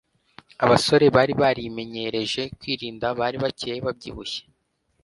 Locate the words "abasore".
0.63-1.05